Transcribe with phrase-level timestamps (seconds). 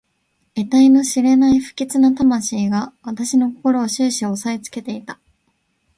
[0.55, 5.19] えたいの知れない不吉な魂が私の心を始終おさえつけていた。